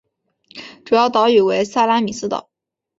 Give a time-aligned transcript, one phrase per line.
[0.83, 2.49] 主要岛屿为萨拉米斯岛。